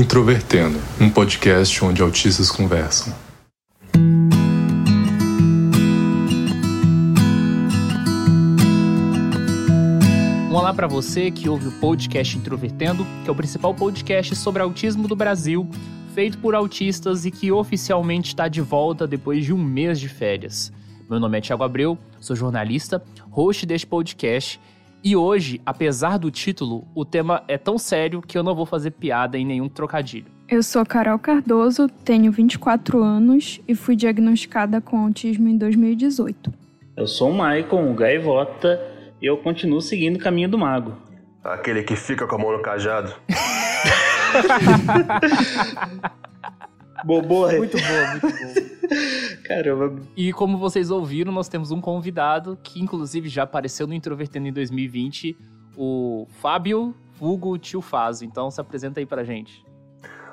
[0.00, 3.12] Introvertendo, um podcast onde autistas conversam.
[10.50, 15.06] Olá para você que ouve o podcast Introvertendo, que é o principal podcast sobre autismo
[15.06, 15.68] do Brasil,
[16.14, 20.72] feito por autistas e que oficialmente está de volta depois de um mês de férias.
[21.10, 24.58] Meu nome é Thiago Abreu, sou jornalista, host deste podcast
[25.02, 28.90] e hoje, apesar do título, o tema é tão sério que eu não vou fazer
[28.90, 30.26] piada em nenhum trocadilho.
[30.48, 36.52] Eu sou Carol Cardoso, tenho 24 anos e fui diagnosticada com autismo em 2018.
[36.96, 38.80] Eu sou o Maicon, o gaivota,
[39.22, 40.96] e eu continuo seguindo o caminho do mago.
[41.42, 43.14] Aquele que fica com a mão no cajado.
[47.04, 48.70] Bobô, Muito boa, muito boa.
[49.44, 50.02] Caramba.
[50.16, 54.52] E como vocês ouviram, nós temos um convidado que inclusive já apareceu no Introvertendo em
[54.52, 55.36] 2020,
[55.76, 58.24] o Fábio Hugo Tio Fazo.
[58.24, 59.64] Então se apresenta aí pra gente.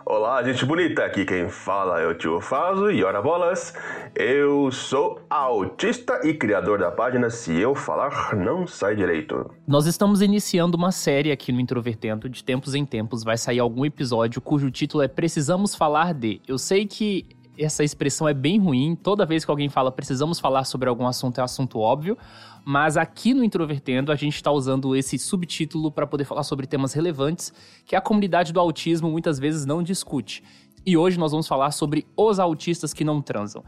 [0.09, 1.03] Olá, gente bonita.
[1.03, 3.73] Aqui quem fala é o Tio Fazo e ora bolas.
[4.15, 9.51] Eu sou autista e criador da página Se Eu Falar Não Sai Direito.
[9.67, 12.29] Nós estamos iniciando uma série aqui no Introvertendo.
[12.29, 16.39] De tempos em tempos vai sair algum episódio cujo título é Precisamos Falar de.
[16.47, 17.25] Eu sei que
[17.57, 18.95] essa expressão é bem ruim.
[18.95, 22.17] Toda vez que alguém fala precisamos falar sobre algum assunto, é um assunto óbvio.
[22.65, 26.93] Mas aqui no Introvertendo, a gente está usando esse subtítulo para poder falar sobre temas
[26.93, 27.53] relevantes
[27.85, 30.43] que a comunidade do autismo muitas vezes não discute.
[30.85, 33.63] E hoje nós vamos falar sobre os autistas que não transam.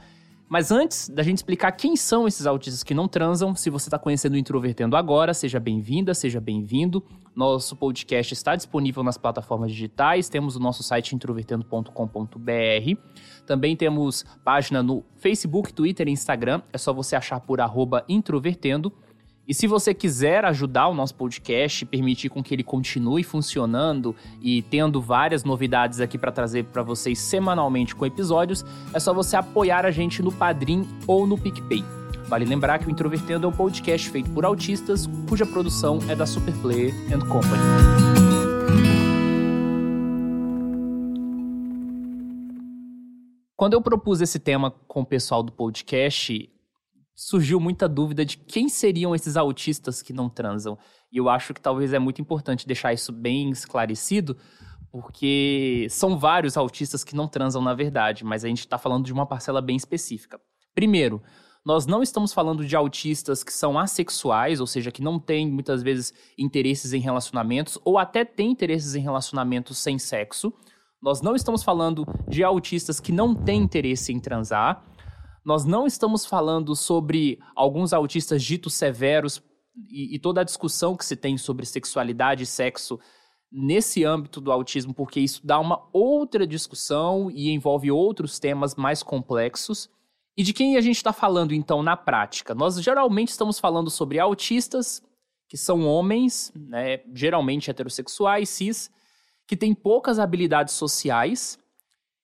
[0.50, 4.00] Mas antes da gente explicar quem são esses autistas que não transam, se você está
[4.00, 7.06] conhecendo o Introvertendo agora, seja bem-vinda, seja bem-vindo.
[7.36, 11.91] Nosso podcast está disponível nas plataformas digitais, temos o nosso site introvertendo.com.br.
[13.45, 17.59] Também temos página no Facebook, Twitter e Instagram, é só você achar por
[18.09, 18.91] introvertendo.
[19.50, 24.62] E se você quiser ajudar o nosso podcast, permitir com que ele continue funcionando e
[24.62, 29.88] tendo várias novidades aqui para trazer para vocês semanalmente com episódios, é só você apoiar
[29.88, 31.84] a gente no Padrim ou no PicPay.
[32.28, 36.28] Vale lembrar que o Introvertendo é um podcast feito por autistas, cuja produção é da
[36.28, 37.64] Superplayer and Company.
[43.58, 46.48] Quando eu propus esse tema com o pessoal do podcast,
[47.19, 50.78] surgiu muita dúvida de quem seriam esses autistas que não transam.
[51.12, 54.38] E eu acho que talvez é muito importante deixar isso bem esclarecido,
[54.90, 59.12] porque são vários autistas que não transam na verdade, mas a gente está falando de
[59.12, 60.40] uma parcela bem específica.
[60.74, 61.22] Primeiro,
[61.66, 65.84] nós não estamos falando de autistas que são assexuais, ou seja, que não têm muitas
[65.84, 70.53] vezes interesses em relacionamentos, ou até têm interesses em relacionamentos sem sexo.
[71.01, 74.86] Nós não estamos falando de autistas que não têm interesse em transar.
[75.44, 79.41] Nós não estamos falando sobre alguns autistas ditos severos
[79.89, 83.00] e, e, toda a discussão que se tem sobre sexualidade e sexo
[83.51, 89.01] nesse âmbito do autismo, porque isso dá uma outra discussão e envolve outros temas mais
[89.01, 89.89] complexos.
[90.38, 92.53] E de quem a gente está falando então na prática?
[92.53, 95.01] Nós geralmente estamos falando sobre autistas
[95.50, 98.91] que são homens, né, geralmente heterossexuais, cis,
[99.47, 101.59] que têm poucas habilidades sociais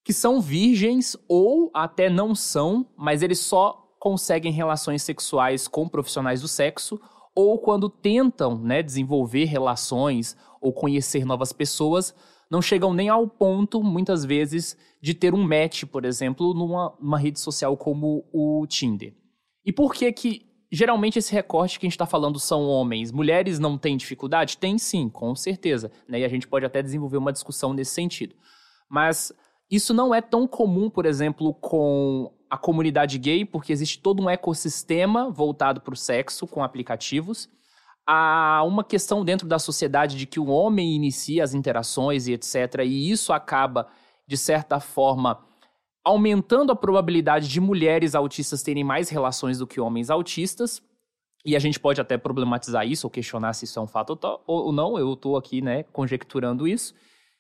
[0.05, 6.41] que são virgens ou até não são, mas eles só conseguem relações sexuais com profissionais
[6.41, 7.01] do sexo
[7.35, 12.13] ou quando tentam né, desenvolver relações ou conhecer novas pessoas,
[12.51, 17.39] não chegam nem ao ponto, muitas vezes, de ter um match, por exemplo, numa rede
[17.39, 19.13] social como o Tinder.
[19.65, 23.11] E por que que geralmente esse recorte que a gente está falando são homens?
[23.11, 24.57] Mulheres não têm dificuldade?
[24.57, 25.91] Tem sim, com certeza.
[26.07, 26.19] Né?
[26.19, 28.35] E a gente pode até desenvolver uma discussão nesse sentido.
[28.87, 29.33] Mas
[29.69, 34.29] isso não é tão comum, por exemplo, com a comunidade gay, porque existe todo um
[34.29, 37.49] ecossistema voltado para o sexo com aplicativos.
[38.07, 42.81] Há uma questão dentro da sociedade de que o homem inicia as interações e etc.
[42.85, 43.87] E isso acaba,
[44.27, 45.43] de certa forma,
[46.03, 50.83] aumentando a probabilidade de mulheres autistas terem mais relações do que homens autistas.
[51.43, 54.71] E a gente pode até problematizar isso ou questionar se isso é um fato ou
[54.71, 54.99] não.
[54.99, 56.93] Eu estou aqui, né, conjecturando isso.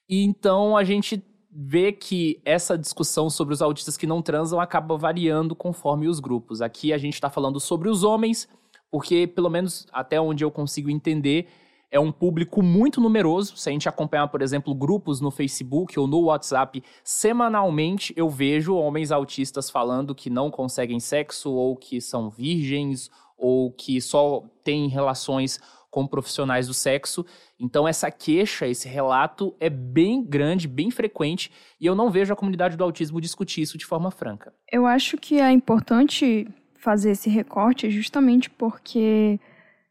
[0.09, 1.23] E então a gente
[1.57, 6.61] vê que essa discussão sobre os autistas que não transam acaba variando conforme os grupos.
[6.61, 8.49] Aqui a gente está falando sobre os homens,
[8.91, 11.47] porque, pelo menos até onde eu consigo entender,
[11.89, 13.55] é um público muito numeroso.
[13.55, 18.75] Se a gente acompanhar, por exemplo, grupos no Facebook ou no WhatsApp, semanalmente eu vejo
[18.75, 24.89] homens autistas falando que não conseguem sexo, ou que são virgens, ou que só têm
[24.89, 25.61] relações
[25.95, 27.25] com profissionais do sexo.
[27.57, 31.49] Então, essa queixa, esse relato é bem grande, bem frequente,
[31.79, 34.53] e eu não vejo a comunidade do autismo discutir isso de forma franca.
[34.69, 39.39] Eu acho que é importante fazer esse recorte justamente porque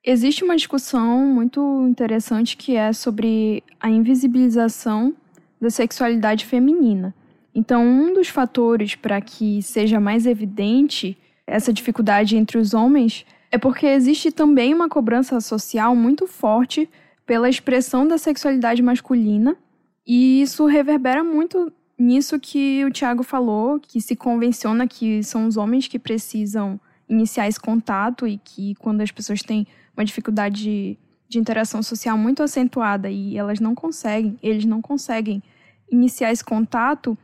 [0.04, 5.14] existe uma discussão muito interessante que é sobre a invisibilização
[5.58, 7.14] da sexualidade feminina.
[7.54, 11.16] Então, um dos fatores para que seja mais evidente
[11.46, 13.24] essa dificuldade entre os homens
[13.54, 16.90] é porque existe também uma cobrança social muito forte
[17.24, 19.56] pela expressão da sexualidade masculina,
[20.04, 25.56] e isso reverbera muito nisso que o Tiago falou, que se convenciona que são os
[25.56, 30.98] homens que precisam iniciar esse contato e que quando as pessoas têm uma dificuldade de,
[31.28, 35.40] de interação social muito acentuada e elas não conseguem, eles não conseguem
[35.88, 37.16] iniciar esse contato,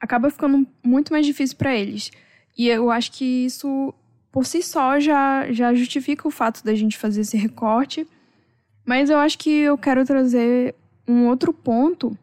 [0.00, 2.10] acaba ficando muito mais difícil para eles.
[2.56, 3.92] E eu acho que isso
[4.30, 8.06] por si só já, já justifica o fato da gente fazer esse recorte.
[8.84, 10.74] Mas eu acho que eu quero trazer
[11.08, 12.16] um outro ponto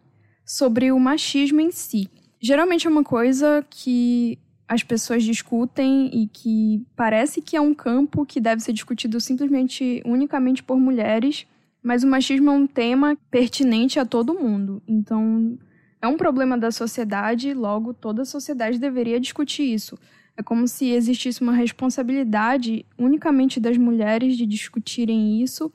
[0.46, 2.10] sobre o machismo em si.
[2.42, 8.26] Geralmente é uma coisa que as pessoas discutem e que parece que é um campo
[8.26, 11.46] que deve ser discutido simplesmente unicamente por mulheres,
[11.82, 14.82] mas o machismo é um tema pertinente a todo mundo.
[14.88, 15.58] Então,
[16.02, 19.98] é um problema da sociedade, logo toda a sociedade deveria discutir isso.
[20.36, 25.72] É como se existisse uma responsabilidade unicamente das mulheres de discutirem isso,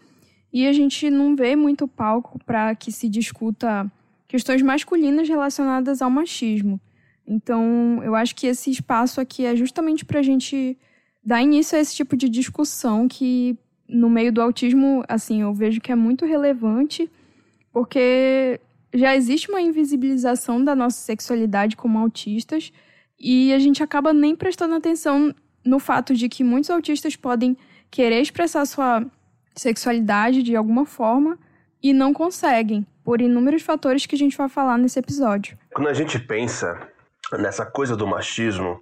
[0.52, 3.90] e a gente não vê muito palco para que se discuta
[4.26, 6.80] questões masculinas relacionadas ao machismo.
[7.26, 10.76] Então, eu acho que esse espaço aqui é justamente para a gente
[11.22, 13.56] dar início a esse tipo de discussão que,
[13.86, 17.10] no meio do autismo, assim, eu vejo que é muito relevante,
[17.70, 18.58] porque
[18.94, 22.72] já existe uma invisibilização da nossa sexualidade como autistas
[23.18, 25.34] e a gente acaba nem prestando atenção
[25.64, 27.56] no fato de que muitos autistas podem
[27.90, 29.04] querer expressar sua
[29.54, 31.38] sexualidade de alguma forma
[31.82, 35.58] e não conseguem, por inúmeros fatores que a gente vai falar nesse episódio.
[35.74, 36.88] Quando a gente pensa
[37.38, 38.80] nessa coisa do machismo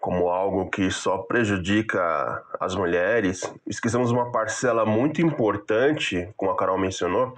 [0.00, 6.78] como algo que só prejudica as mulheres, esquecemos uma parcela muito importante, como a Carol
[6.78, 7.34] mencionou,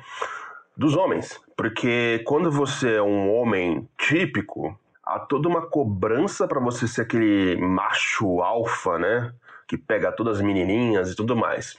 [0.76, 1.40] dos homens.
[1.56, 4.76] Porque quando você é um homem típico,
[5.06, 9.32] há toda uma cobrança para você ser aquele macho alfa, né?
[9.68, 11.78] Que pega todas as menininhas e tudo mais.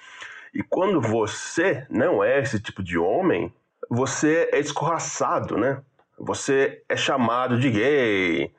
[0.54, 3.54] E quando você não é esse tipo de homem,
[3.90, 5.82] você é escorraçado, né?
[6.18, 8.52] Você é chamado de gay,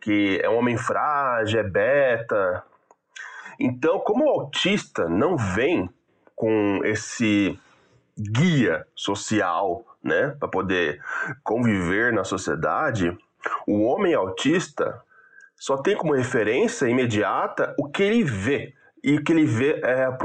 [0.00, 2.64] que é um homem frágil, é beta.
[3.60, 5.88] Então, como o autista não vem
[6.34, 7.58] com esse
[8.18, 11.02] guia social, né, para poder
[11.42, 13.16] conviver na sociedade,
[13.66, 15.02] o homem autista
[15.56, 18.74] só tem como referência imediata o que ele vê.
[19.02, 20.18] E o que ele vê é a,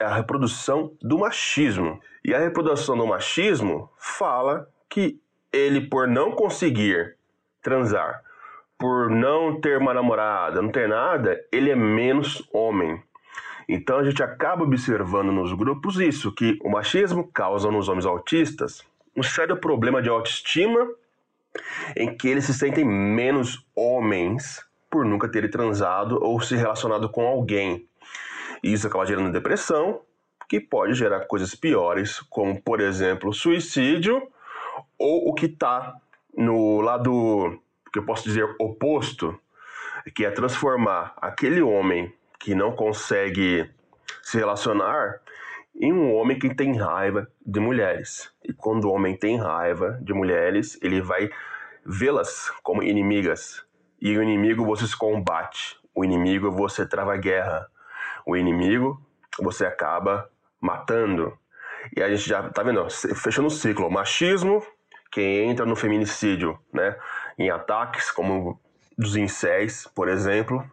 [0.00, 2.00] é a reprodução do machismo.
[2.24, 5.18] E a reprodução do machismo fala que
[5.52, 7.16] ele, por não conseguir
[7.62, 8.22] transar,
[8.78, 13.02] por não ter uma namorada, não ter nada, ele é menos homem.
[13.68, 18.84] Então a gente acaba observando nos grupos isso, que o machismo causa nos homens autistas
[19.16, 20.86] um sério problema de autoestima
[21.96, 27.26] em que eles se sentem menos homens por nunca terem transado ou se relacionado com
[27.26, 27.86] alguém.
[28.62, 30.00] E isso acaba gerando depressão,
[30.48, 34.22] que pode gerar coisas piores, como por exemplo suicídio,
[34.98, 35.94] ou o que está
[36.36, 37.60] no lado
[37.92, 39.38] que eu posso dizer oposto,
[40.14, 43.68] que é transformar aquele homem que não consegue
[44.22, 45.20] se relacionar
[45.78, 48.32] em um homem que tem raiva de mulheres.
[48.44, 51.30] E quando o homem tem raiva de mulheres, ele vai
[51.84, 53.64] vê-las como inimigas.
[54.00, 55.78] E o inimigo você se combate.
[55.94, 57.66] O inimigo você trava guerra.
[58.26, 59.00] O inimigo
[59.38, 60.28] você acaba
[60.60, 61.36] matando.
[61.94, 63.90] E a gente já tá vendo, fechando o ciclo.
[63.90, 64.62] Machismo,
[65.12, 66.96] quem entra no feminicídio, né?
[67.38, 68.60] Em ataques como
[68.96, 70.64] dos incéis, por exemplo,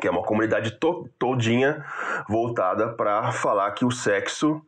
[0.00, 1.84] que é uma comunidade to todinha
[2.28, 4.60] voltada para falar que o sexo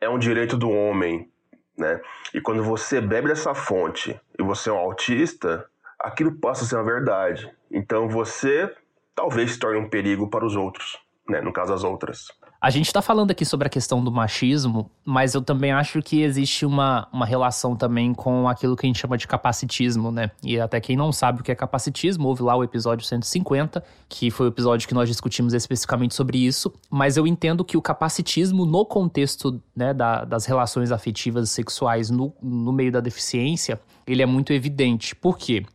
[0.00, 1.30] é um direito do homem,
[1.76, 2.00] né?
[2.34, 5.66] E quando você bebe dessa fonte e você é um autista,
[5.98, 7.50] aquilo passa a ser uma verdade.
[7.70, 8.74] Então você
[9.14, 10.98] talvez se torne um perigo para os outros,
[11.28, 11.40] né?
[11.40, 12.28] No caso as outras.
[12.62, 16.22] A gente está falando aqui sobre a questão do machismo, mas eu também acho que
[16.22, 20.30] existe uma, uma relação também com aquilo que a gente chama de capacitismo, né?
[20.44, 24.30] E até quem não sabe o que é capacitismo, ouve lá o episódio 150, que
[24.30, 26.72] foi o episódio que nós discutimos especificamente sobre isso.
[26.88, 32.10] Mas eu entendo que o capacitismo, no contexto né, da, das relações afetivas e sexuais
[32.10, 35.16] no, no meio da deficiência, ele é muito evidente.
[35.16, 35.66] Por quê?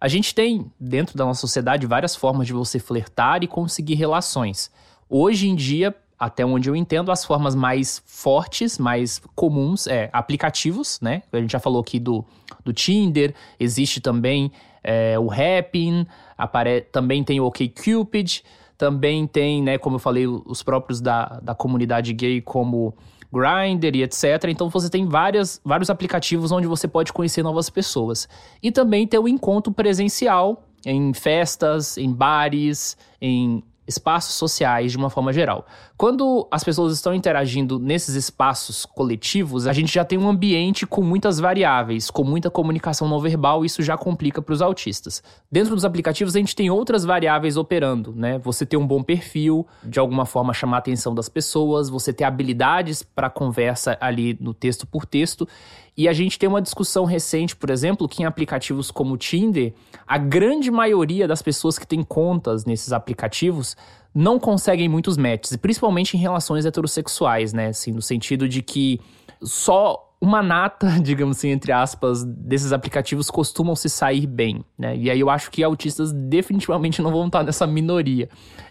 [0.00, 4.70] A gente tem, dentro da nossa sociedade, várias formas de você flertar e conseguir relações.
[5.14, 11.00] Hoje em dia, até onde eu entendo, as formas mais fortes, mais comuns, é aplicativos,
[11.00, 11.24] né?
[11.32, 12.24] A gente já falou aqui do,
[12.64, 14.52] do Tinder, existe também
[14.84, 16.06] é, o Happn,
[16.38, 16.82] apare...
[16.92, 18.44] também tem o OkCupid,
[18.78, 22.94] também tem, né, como eu falei, os próprios da, da comunidade gay, como
[23.32, 24.44] Grindr e etc.
[24.46, 28.28] Então você tem várias, vários aplicativos onde você pode conhecer novas pessoas.
[28.62, 35.10] E também ter o encontro presencial em festas, em bares, em espaços sociais de uma
[35.10, 35.66] forma geral.
[35.96, 41.02] Quando as pessoas estão interagindo nesses espaços coletivos, a gente já tem um ambiente com
[41.02, 45.22] muitas variáveis, com muita comunicação não verbal, e isso já complica para os autistas.
[45.50, 48.38] Dentro dos aplicativos, a gente tem outras variáveis operando, né?
[48.38, 52.24] Você ter um bom perfil, de alguma forma chamar a atenção das pessoas, você ter
[52.24, 55.46] habilidades para conversa ali no texto por texto.
[55.96, 59.74] E a gente tem uma discussão recente, por exemplo, que em aplicativos como o Tinder,
[60.06, 63.76] a grande maioria das pessoas que têm contas nesses aplicativos
[64.14, 67.68] não conseguem muitos matches, principalmente em relações heterossexuais, né?
[67.68, 69.00] Assim, no sentido de que
[69.42, 74.96] só uma nata, digamos assim, entre aspas, desses aplicativos costumam se sair bem, né?
[74.96, 78.28] E aí eu acho que autistas definitivamente não vão estar nessa minoria.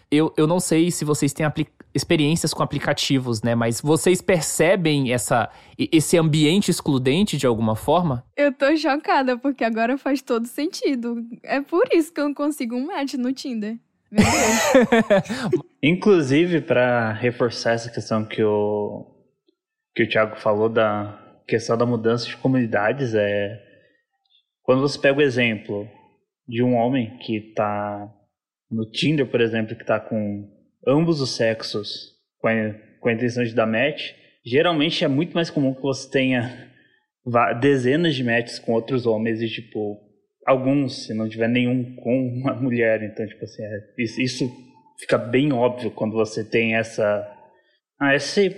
[0.10, 1.46] Eu, eu não sei se vocês têm
[1.94, 3.56] experiências com aplicativos, né?
[3.56, 8.24] Mas vocês percebem essa, esse ambiente excludente de alguma forma?
[8.36, 11.18] Eu tô chocada, porque agora faz todo sentido.
[11.44, 13.78] É por isso que eu não consigo um match no Tinder.
[15.82, 19.06] Inclusive, para reforçar essa questão que o,
[19.96, 23.62] que o Thiago falou da questão da mudança de comunidades, é
[24.64, 25.86] quando você pega o exemplo
[26.48, 28.10] de um homem que está
[28.72, 30.50] no Tinder, por exemplo, que está com
[30.88, 32.54] ambos os sexos com a,
[33.02, 34.14] com a intenção de dar match,
[34.46, 36.72] geralmente é muito mais comum que você tenha
[37.60, 40.00] dezenas de matches com outros homens e, tipo,
[40.48, 43.04] alguns, se não tiver nenhum com uma mulher.
[43.04, 44.50] Então, tipo assim, é, isso,
[44.98, 47.30] fica bem óbvio quando você tem essa
[48.00, 48.56] ah, esse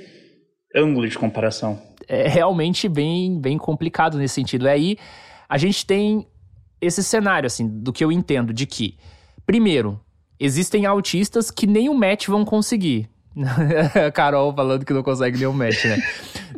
[0.75, 1.81] ângulo de comparação.
[2.07, 4.67] É realmente bem, bem complicado nesse sentido.
[4.67, 4.97] Aí
[5.47, 6.27] a gente tem
[6.81, 8.97] esse cenário, assim, do que eu entendo, de que,
[9.45, 9.99] primeiro,
[10.39, 13.09] existem autistas que nem o match vão conseguir.
[14.13, 15.97] Carol falando que não consegue nenhum match, né?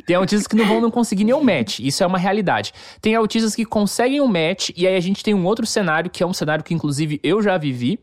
[0.06, 1.80] Tem autistas que não vão não conseguir nenhum match.
[1.80, 2.72] Isso é uma realidade.
[3.00, 6.22] Tem autistas que conseguem um match, e aí a gente tem um outro cenário, que
[6.22, 7.98] é um cenário que, inclusive, eu já vivi,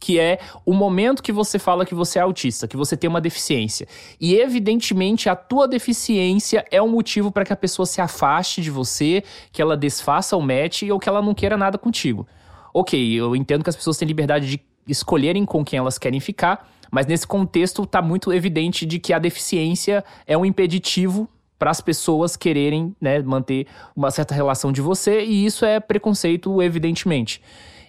[0.00, 3.20] que é o momento que você fala que você é autista, que você tem uma
[3.20, 3.86] deficiência.
[4.18, 8.70] E evidentemente a tua deficiência é um motivo para que a pessoa se afaste de
[8.70, 12.26] você, que ela desfaça o match ou que ela não queira nada contigo.
[12.72, 16.68] OK, eu entendo que as pessoas têm liberdade de escolherem com quem elas querem ficar,
[16.90, 21.28] mas nesse contexto está muito evidente de que a deficiência é um impeditivo
[21.58, 26.62] para as pessoas quererem né, manter uma certa relação de você, e isso é preconceito,
[26.62, 27.42] evidentemente.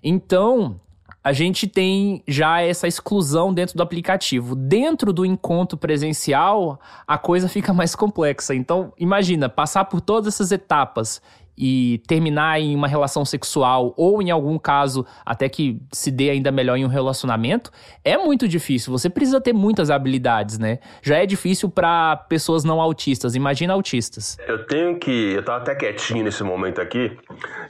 [0.04, 0.80] Então,
[1.24, 4.56] a gente tem já essa exclusão dentro do aplicativo.
[4.56, 8.56] Dentro do encontro presencial, a coisa fica mais complexa.
[8.56, 11.22] Então, imagina, passar por todas essas etapas
[11.62, 16.52] e terminar em uma relação sexual ou em algum caso até que se dê ainda
[16.52, 17.70] melhor em um relacionamento,
[18.04, 18.92] é muito difícil.
[18.92, 20.80] Você precisa ter muitas habilidades, né?
[21.04, 24.38] Já é difícil para pessoas não autistas, imagina autistas.
[24.48, 27.16] Eu tenho que, eu tava até quietinho nesse momento aqui,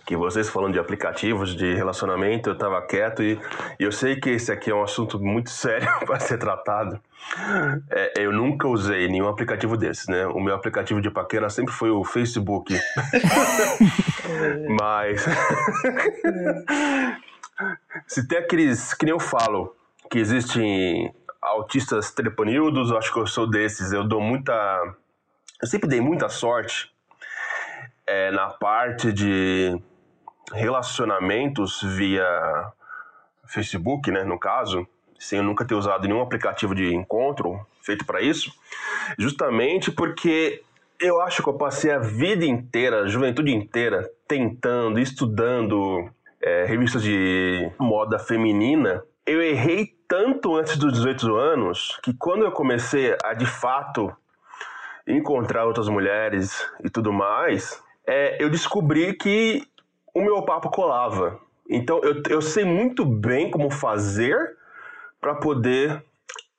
[0.06, 3.38] que vocês falando de aplicativos de relacionamento, eu tava quieto e,
[3.78, 6.98] e eu sei que esse aqui é um assunto muito sério para ser tratado.
[7.90, 10.28] É, eu nunca usei nenhum aplicativo desses, né?
[10.28, 12.74] O meu aplicativo de paquera sempre foi o Facebook.
[14.80, 15.26] Mas.
[18.08, 18.94] Se tem aqueles.
[18.94, 19.76] Que nem eu falo,
[20.10, 23.92] que existem autistas treponildos, eu acho que eu sou desses.
[23.94, 24.54] Eu dou muita.
[25.62, 26.92] Eu sempre dei muita sorte
[28.06, 29.80] é, na parte de
[30.52, 32.26] relacionamentos via
[33.46, 34.24] Facebook, né?
[34.24, 34.86] No caso
[35.22, 38.52] sem eu nunca ter usado nenhum aplicativo de encontro feito para isso,
[39.20, 40.64] justamente porque
[41.00, 46.10] eu acho que eu passei a vida inteira, a juventude inteira, tentando, estudando
[46.42, 49.04] é, revistas de moda feminina.
[49.24, 54.12] Eu errei tanto antes dos 18 anos que quando eu comecei a de fato
[55.08, 59.64] encontrar outras mulheres e tudo mais, é, eu descobri que
[60.16, 61.40] o meu papo colava.
[61.70, 64.58] Então eu, eu sei muito bem como fazer
[65.22, 66.04] para poder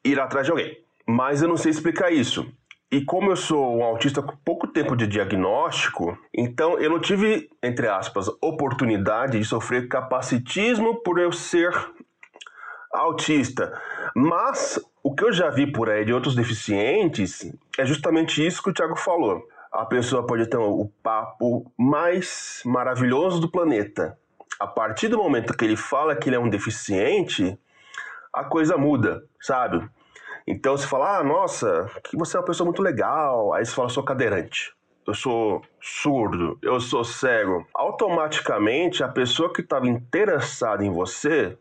[0.04, 0.78] ir atrás de alguém.
[1.07, 2.50] Mas eu não sei explicar isso.
[2.90, 7.49] E como eu sou um autista com pouco tempo de diagnóstico, então eu não tive,
[7.62, 11.73] entre aspas, oportunidade de sofrer capacitismo por eu ser
[12.92, 13.73] autista.
[14.14, 18.69] Mas o que eu já vi por aí de outros deficientes é justamente isso que
[18.69, 19.42] o Thiago falou.
[19.73, 24.19] A pessoa pode ter o papo mais maravilhoso do planeta.
[24.61, 27.59] A partir do momento que ele fala que ele é um deficiente,
[28.32, 29.88] a coisa muda, sabe?
[30.46, 33.52] Então você fala, ah, nossa, que você é uma pessoa muito legal.
[33.52, 34.74] Aí você fala, sou cadeirante,
[35.06, 37.66] eu sou surdo, eu sou cego.
[37.74, 41.56] Automaticamente a pessoa que estava interessada em você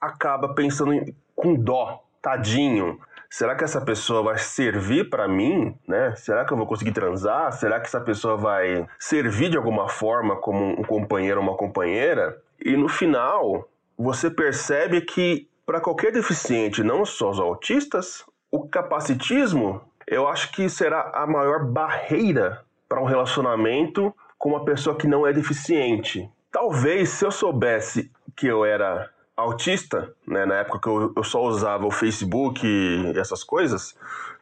[0.00, 2.98] acaba pensando em, com dó, tadinho.
[3.28, 6.14] será que essa pessoa vai servir para mim, né?
[6.16, 7.52] Será que eu vou conseguir transar?
[7.52, 12.40] Será que essa pessoa vai servir de alguma forma como um companheiro ou uma companheira?
[12.64, 19.80] E no final, você percebe que para qualquer deficiente, não só os autistas, o capacitismo,
[20.06, 25.26] eu acho que será a maior barreira para um relacionamento com uma pessoa que não
[25.26, 26.28] é deficiente.
[26.52, 31.42] Talvez se eu soubesse que eu era autista, né, na época que eu, eu só
[31.42, 33.96] usava o Facebook e essas coisas,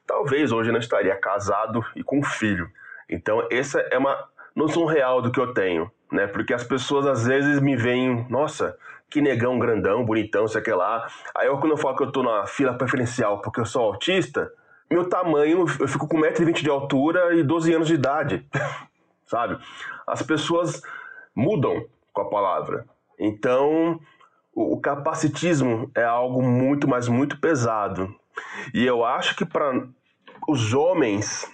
[0.07, 2.71] talvez hoje eu não estaria casado e com um filho.
[3.09, 6.27] Então, essa é uma noção real do que eu tenho, né?
[6.27, 8.77] Porque as pessoas às vezes me veem, nossa,
[9.13, 11.07] que negão grandão, bonitão, sei que lá.
[11.35, 14.51] Aí eu, quando eu falo que eu tô na fila preferencial porque eu sou autista,
[14.91, 18.47] meu tamanho, eu fico com 1,20m de altura e 12 anos de idade,
[19.27, 19.59] sabe?
[20.07, 20.83] As pessoas
[21.35, 22.87] mudam com a palavra.
[23.19, 24.01] Então,
[24.55, 28.15] o capacitismo é algo muito, mas muito pesado.
[28.73, 29.87] E eu acho que para
[30.49, 31.47] os homens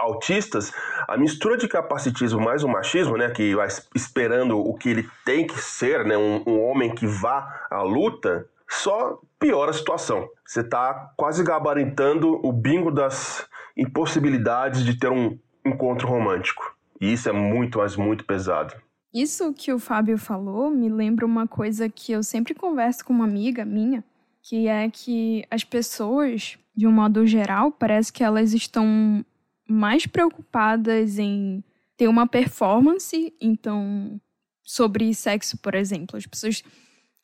[0.00, 0.72] autistas,
[1.06, 5.46] a mistura de capacitismo mais o machismo, né, que vai esperando o que ele tem
[5.46, 10.28] que ser, né, um, um homem que vá à luta, só piora a situação.
[10.44, 16.74] Você está quase gabaritando o bingo das impossibilidades de ter um encontro romântico.
[17.00, 18.74] E isso é muito, mas muito pesado.
[19.12, 23.24] Isso que o Fábio falou me lembra uma coisa que eu sempre converso com uma
[23.24, 24.04] amiga minha,
[24.42, 29.24] que é que as pessoas, de um modo geral, parece que elas estão
[29.70, 31.62] mais preocupadas em
[31.96, 34.20] ter uma performance, então
[34.64, 36.62] sobre sexo, por exemplo, as pessoas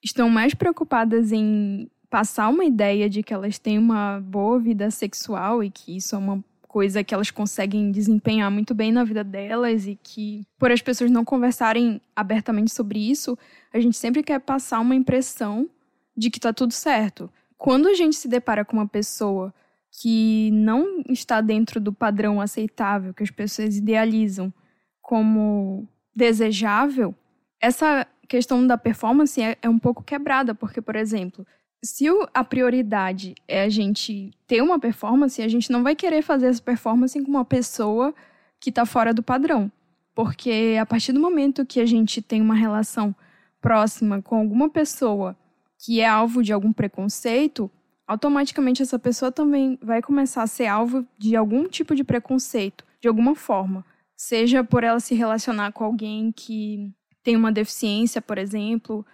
[0.02, 5.62] estão mais preocupadas em passar uma ideia de que elas têm uma boa vida sexual
[5.62, 9.86] e que isso é uma coisa que elas conseguem desempenhar muito bem na vida delas
[9.86, 13.36] e que, por as pessoas não conversarem abertamente sobre isso,
[13.72, 15.68] a gente sempre quer passar uma impressão
[16.16, 17.30] de que tá tudo certo.
[17.56, 19.54] Quando a gente se depara com uma pessoa
[20.00, 24.52] que não está dentro do padrão aceitável que as pessoas idealizam
[25.00, 27.15] como desejável,
[27.61, 31.47] essa questão da performance é, é um pouco quebrada, porque, por exemplo,
[31.82, 36.47] se a prioridade é a gente ter uma performance, a gente não vai querer fazer
[36.47, 38.15] essa performance com uma pessoa
[38.61, 39.71] que está fora do padrão.
[40.15, 43.15] Porque a partir do momento que a gente tem uma relação
[43.61, 45.37] próxima com alguma pessoa
[45.78, 47.71] que é alvo de algum preconceito,
[48.06, 53.08] automaticamente essa pessoa também vai começar a ser alvo de algum tipo de preconceito, de
[53.08, 53.84] alguma forma.
[54.16, 56.92] Seja por ela se relacionar com alguém que
[57.23, 59.04] tem uma deficiência, por exemplo,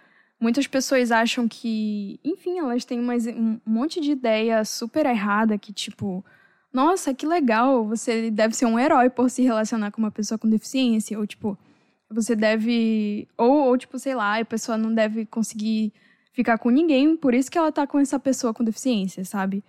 [0.43, 5.71] Muitas pessoas acham que, enfim, elas têm mais um monte de ideia super errada que,
[5.71, 6.21] tipo,
[6.73, 10.49] nossa, que legal, você deve ser um herói por se relacionar com uma pessoa com
[10.49, 11.57] deficiência, ou tipo,
[12.09, 13.25] você deve.
[13.37, 15.93] Ou, ou tipo, sei lá, a pessoa não deve conseguir
[16.33, 19.63] ficar com ninguém, por isso que ela tá com essa pessoa com deficiência, sabe?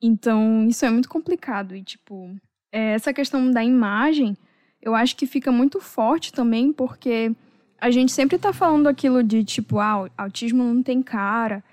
[0.00, 1.74] Então, isso é muito complicado.
[1.74, 2.30] E, tipo,
[2.70, 4.36] é, essa questão da imagem,
[4.82, 7.34] eu acho que fica muito forte também, porque
[7.80, 11.64] a gente sempre tá falando aquilo de tipo, ah, autismo não tem cara.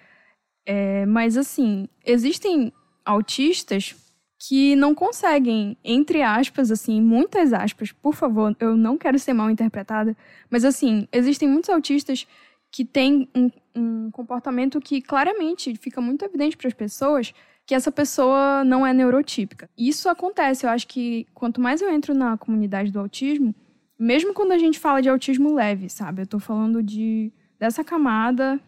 [0.66, 2.72] É, mas assim, existem
[3.04, 3.96] autistas
[4.40, 9.52] que não conseguem, entre aspas, assim, muitas aspas, por favor, eu não quero ser mal
[9.52, 10.18] interpretada,
[10.50, 12.28] mas assim, existem muitos autistas
[12.72, 17.34] que têm um, um comportamento que claramente fica muito evidente para as pessoas
[17.66, 19.70] que essa pessoa não é neurotípica.
[19.78, 23.56] Isso acontece, eu acho que quanto mais eu entro na comunidade do autismo,
[23.98, 26.24] mesmo quando a gente fala de autismo leve, sabe?
[26.24, 28.60] Eu tô falando de dessa camada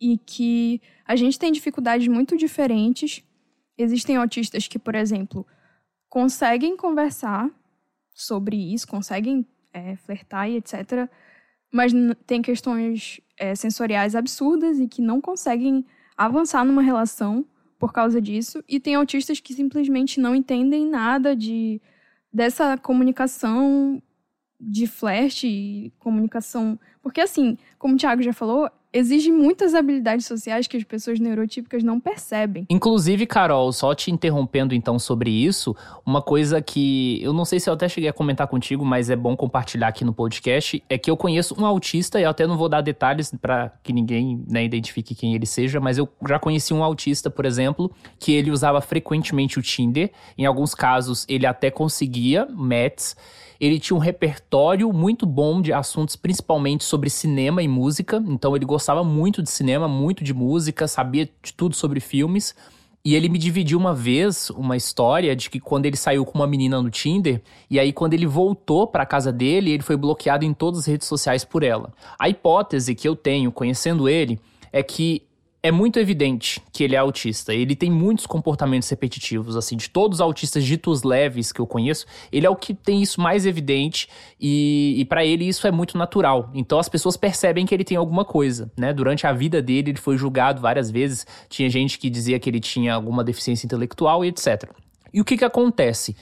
[0.00, 3.22] e que a gente tem dificuldades muito diferentes.
[3.76, 5.46] Existem autistas que, por exemplo,
[6.08, 7.48] conseguem conversar
[8.12, 11.08] sobre isso, conseguem é, flertar e etc.
[11.72, 11.92] Mas
[12.26, 15.84] tem questões é, sensoriais absurdas e que não conseguem
[16.16, 17.44] avançar numa relação
[17.78, 18.62] por causa disso.
[18.68, 21.80] E tem autistas que simplesmente não entendem nada de
[22.32, 24.02] dessa comunicação
[24.60, 26.78] de flash e comunicação.
[27.00, 31.82] Porque, assim, como o Thiago já falou, exige muitas habilidades sociais que as pessoas neurotípicas
[31.82, 32.66] não percebem.
[32.70, 37.68] Inclusive, Carol, só te interrompendo então sobre isso, uma coisa que eu não sei se
[37.68, 41.10] eu até cheguei a comentar contigo, mas é bom compartilhar aqui no podcast, é que
[41.10, 44.64] eu conheço um autista, e eu até não vou dar detalhes para que ninguém né,
[44.64, 48.80] identifique quem ele seja, mas eu já conheci um autista, por exemplo, que ele usava
[48.80, 53.16] frequentemente o Tinder, em alguns casos ele até conseguia matches,
[53.60, 58.22] ele tinha um repertório muito bom de assuntos, principalmente sobre cinema e música.
[58.26, 62.54] Então ele gostava muito de cinema, muito de música, sabia de tudo sobre filmes.
[63.04, 66.46] E ele me dividiu uma vez uma história de que quando ele saiu com uma
[66.46, 67.40] menina no Tinder,
[67.70, 71.08] e aí quando ele voltou para casa dele, ele foi bloqueado em todas as redes
[71.08, 71.92] sociais por ela.
[72.18, 74.38] A hipótese que eu tenho, conhecendo ele,
[74.72, 75.22] é que
[75.62, 77.52] é muito evidente que ele é autista.
[77.52, 82.06] Ele tem muitos comportamentos repetitivos, assim, de todos os autistas ditos leves que eu conheço,
[82.30, 84.08] ele é o que tem isso mais evidente
[84.40, 86.50] e, e para ele isso é muito natural.
[86.54, 88.92] Então as pessoas percebem que ele tem alguma coisa, né?
[88.92, 92.60] Durante a vida dele ele foi julgado várias vezes, tinha gente que dizia que ele
[92.60, 94.70] tinha alguma deficiência intelectual e etc.
[95.12, 96.14] E o que que acontece?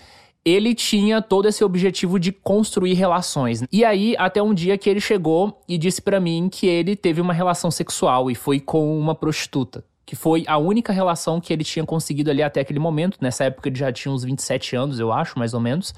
[0.47, 3.65] Ele tinha todo esse objetivo de construir relações.
[3.73, 7.21] E aí, até um dia que ele chegou e disse para mim que ele teve
[7.21, 9.85] uma relação sexual e foi com uma prostituta.
[10.07, 13.19] Que foi a única relação que ele tinha conseguido ali até aquele momento.
[13.21, 15.93] Nessa época ele já tinha uns 27 anos, eu acho, mais ou menos.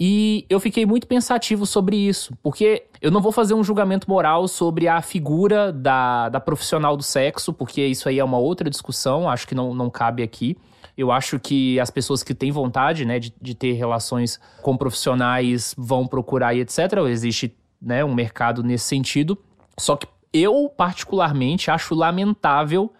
[0.00, 4.48] E eu fiquei muito pensativo sobre isso, porque eu não vou fazer um julgamento moral
[4.48, 9.28] sobre a figura da, da profissional do sexo, porque isso aí é uma outra discussão,
[9.28, 10.56] acho que não, não cabe aqui.
[10.96, 15.74] Eu acho que as pessoas que têm vontade, né, de, de ter relações com profissionais
[15.76, 16.78] vão procurar e etc.
[17.08, 19.38] Existe, né, um mercado nesse sentido.
[19.78, 22.92] Só que eu, particularmente, acho lamentável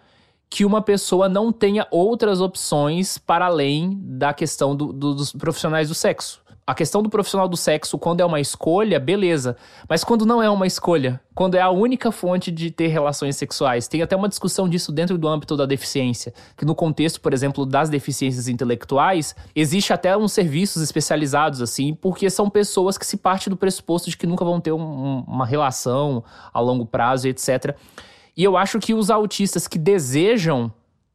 [0.49, 5.89] que uma pessoa não tenha outras opções para além da questão do, do, dos profissionais
[5.89, 9.57] do sexo a questão do profissional do sexo, quando é uma escolha, beleza.
[9.87, 13.87] Mas quando não é uma escolha, quando é a única fonte de ter relações sexuais,
[13.87, 16.33] tem até uma discussão disso dentro do âmbito da deficiência.
[16.57, 22.29] Que no contexto, por exemplo, das deficiências intelectuais, existe até uns serviços especializados, assim, porque
[22.29, 26.23] são pessoas que se parte do pressuposto de que nunca vão ter um, uma relação
[26.53, 27.75] a longo prazo, etc.
[28.37, 30.71] E eu acho que os autistas que desejam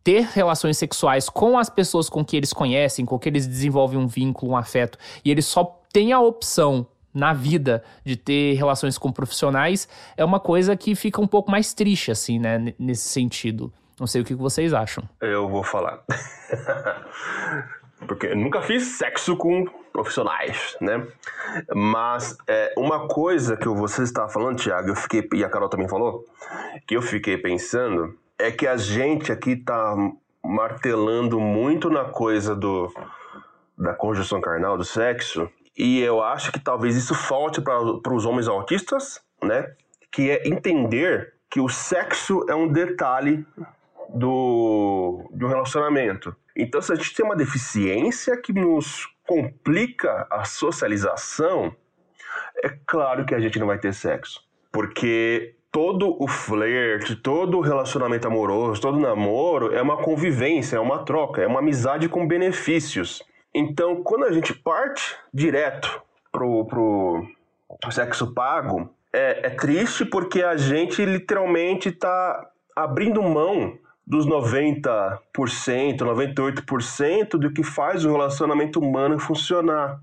[0.08, 4.06] ter relações sexuais com as pessoas com que eles conhecem, com que eles desenvolvem um
[4.06, 9.12] vínculo, um afeto, e eles só têm a opção na vida de ter relações com
[9.12, 13.70] profissionais, é uma coisa que fica um pouco mais triste, assim, né, nesse sentido.
[14.00, 15.04] Não sei o que vocês acham.
[15.20, 16.02] Eu vou falar.
[18.08, 21.06] Porque nunca fiz sexo com profissionais, né?
[21.74, 25.86] Mas é, uma coisa que você está falando, Thiago, eu fiquei, e a Carol também
[25.86, 26.24] falou,
[26.86, 29.94] que eu fiquei pensando, é que a gente aqui tá
[30.44, 32.92] martelando muito na coisa do
[33.76, 38.48] da conjunção carnal, do sexo, e eu acho que talvez isso falte para os homens
[38.48, 39.72] autistas, né?
[40.10, 43.46] Que é entender que o sexo é um detalhe
[44.08, 46.34] do, do relacionamento.
[46.56, 51.72] Então, se a gente tem uma deficiência que nos complica a socialização,
[52.64, 54.42] é claro que a gente não vai ter sexo.
[54.72, 61.04] Porque todo o flerte, todo o relacionamento amoroso, todo namoro é uma convivência, é uma
[61.04, 63.22] troca, é uma amizade com benefícios.
[63.54, 66.02] Então, quando a gente parte direto
[66.32, 74.26] pro, pro sexo pago, é, é triste porque a gente literalmente está abrindo mão dos
[74.26, 75.18] 90%,
[75.98, 80.00] 98% do que faz o relacionamento humano funcionar.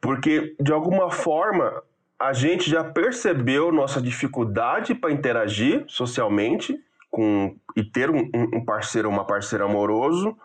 [0.00, 1.82] Porque, de alguma forma,
[2.18, 6.78] a gente já percebeu nossa dificuldade para interagir socialmente
[7.10, 10.36] com, e ter um, um parceiro ou uma parceira amoroso,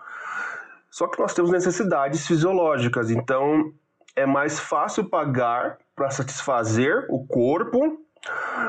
[0.89, 3.73] só que nós temos necessidades fisiológicas, então
[4.15, 7.99] é mais fácil pagar para satisfazer o corpo,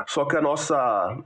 [0.07, 0.75] só que a nossa,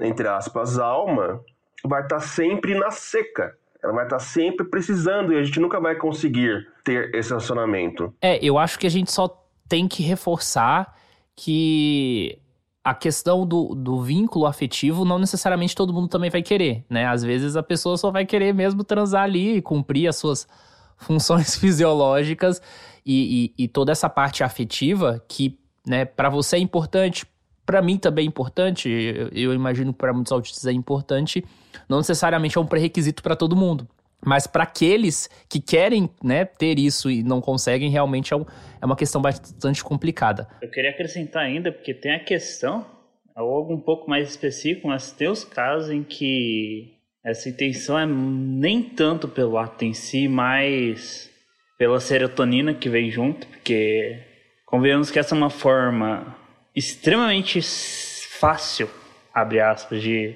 [0.02, 1.42] entre aspas, alma
[1.86, 3.56] vai estar tá sempre na seca.
[3.82, 8.14] Ela vai estar tá sempre precisando e a gente nunca vai conseguir ter esse relacionamento.
[8.22, 10.99] É, eu acho que a gente só tem que reforçar
[11.42, 12.38] que
[12.84, 17.06] a questão do, do vínculo afetivo não necessariamente todo mundo também vai querer, né?
[17.06, 20.46] Às vezes a pessoa só vai querer mesmo transar ali e cumprir as suas
[20.98, 22.62] funções fisiológicas
[23.06, 27.26] e, e, e toda essa parte afetiva que, né, para você é importante,
[27.66, 31.46] para mim também é importante, eu, eu imagino que para muitos autistas é importante,
[31.88, 33.88] não necessariamente é um pré-requisito para todo mundo.
[34.24, 38.46] Mas para aqueles que querem né, ter isso e não conseguem, realmente é, um,
[38.82, 40.48] é uma questão bastante complicada.
[40.62, 42.86] Eu queria acrescentar ainda, porque tem a questão,
[43.34, 48.82] algo um pouco mais específico, mas tem os casos em que essa intenção é nem
[48.82, 51.30] tanto pelo ato em si, mas
[51.78, 54.20] pela serotonina que vem junto, porque
[54.66, 56.36] convenhamos que essa é uma forma
[56.76, 58.90] extremamente fácil,
[59.34, 60.36] abre aspas, de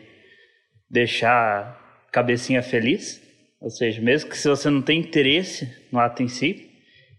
[0.89, 3.22] deixar a cabecinha feliz
[3.63, 6.69] ou seja, mesmo que se você não tem interesse no ato em si,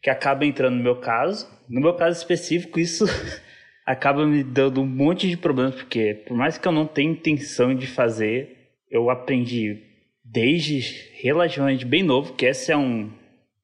[0.02, 3.06] que acaba entrando no meu caso, no meu caso específico, isso
[3.86, 7.74] acaba me dando um monte de problemas, porque por mais que eu não tenha intenção
[7.74, 9.78] de fazer, eu aprendi
[10.22, 10.80] desde
[11.14, 13.10] relativamente bem novo que esse é um,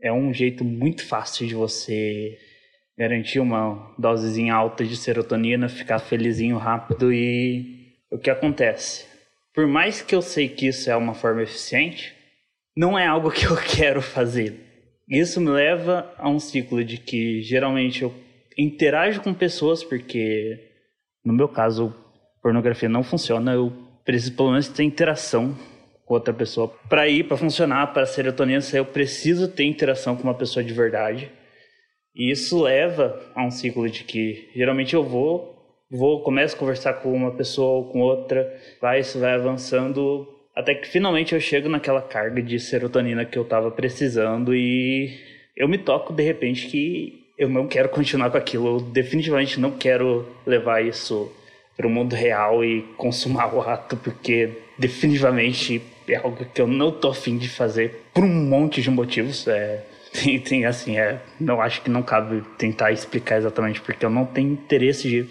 [0.01, 2.39] é um jeito muito fácil de você
[2.97, 9.05] garantir uma dosezinha alta de serotonina, ficar felizinho rápido e o que acontece?
[9.55, 12.19] Por mais que eu sei que isso é uma forma eficiente,
[12.81, 14.59] não é algo que eu quero fazer.
[15.07, 18.15] Isso me leva a um ciclo de que geralmente eu
[18.57, 20.59] interajo com pessoas porque,
[21.23, 21.95] no meu caso,
[22.43, 23.53] pornografia não funciona.
[23.53, 23.71] Eu
[24.03, 25.55] preciso pelo menos ter interação
[26.07, 26.69] com outra pessoa.
[26.89, 31.31] Para ir, para funcionar, para serotonina eu preciso ter interação com uma pessoa de verdade.
[32.15, 35.55] E isso leva a um ciclo de que geralmente eu vou,
[35.91, 40.75] vou, começo a conversar com uma pessoa ou com outra, vai, isso vai avançando até
[40.75, 45.19] que finalmente eu chego naquela carga de serotonina que eu estava precisando e
[45.57, 49.71] eu me toco de repente que eu não quero continuar com aquilo, eu definitivamente não
[49.71, 51.33] quero levar isso
[51.75, 56.93] para o mundo real e consumar o ato, porque definitivamente é algo que eu não
[56.93, 59.49] tô afim de fazer por um monte de motivos.
[59.49, 59.83] É,
[60.13, 64.27] tem, tem assim, é, não acho que não cabe tentar explicar exatamente porque eu não
[64.27, 65.27] tenho interesse de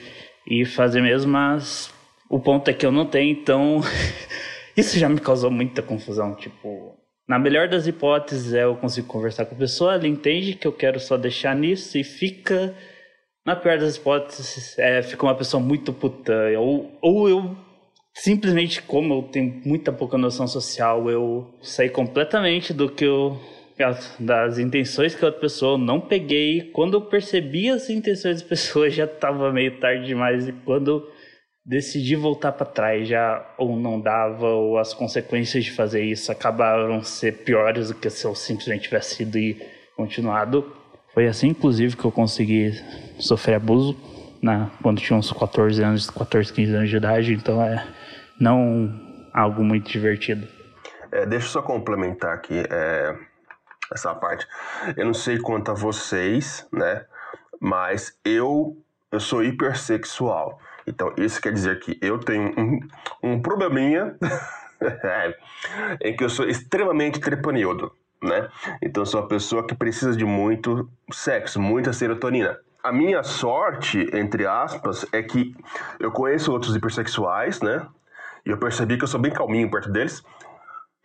[0.47, 1.93] ir fazer mesmo, mas
[2.27, 3.81] o ponto é que eu não tenho, então
[4.79, 6.35] isso já me causou muita confusão.
[6.35, 10.65] Tipo, na melhor das hipóteses, é eu consigo conversar com a pessoa, ela entende que
[10.65, 12.73] eu quero só deixar nisso e fica.
[13.45, 16.33] Na pior das hipóteses, é, fica uma pessoa muito puta.
[16.57, 17.55] Ou, ou eu
[18.13, 23.39] simplesmente, como eu tenho muita pouca noção social, eu saí completamente do que eu.
[24.19, 26.69] das intenções que a outra pessoa não peguei.
[26.73, 30.47] Quando eu percebi as intenções das pessoas, já estava meio tarde demais.
[30.47, 31.07] E quando
[31.65, 37.03] decidi voltar para trás já ou não dava ou as consequências de fazer isso acabaram
[37.03, 39.61] ser piores do que se eu simplesmente tivesse ido e
[39.95, 40.73] continuado.
[41.13, 42.71] Foi assim, inclusive, que eu consegui
[43.19, 43.95] sofrer abuso
[44.41, 47.85] né, quando tinha uns 14 anos, 14, 15 anos de idade, então é
[48.39, 48.89] não
[49.33, 50.47] algo muito divertido.
[51.11, 53.15] É, deixa eu só complementar aqui é,
[53.91, 54.47] essa parte.
[54.95, 57.05] Eu não sei quanto a vocês, né?
[57.59, 58.77] Mas eu,
[59.11, 60.59] eu sou hipersexual.
[60.89, 62.79] Então, isso quer dizer que eu tenho um,
[63.21, 64.17] um probleminha
[66.01, 68.49] em que eu sou extremamente trepanildo, né?
[68.81, 72.57] Então, eu sou uma pessoa que precisa de muito sexo, muita serotonina.
[72.83, 75.55] A minha sorte, entre aspas, é que
[75.99, 77.85] eu conheço outros hipersexuais, né?
[78.43, 80.23] E eu percebi que eu sou bem calminho perto deles.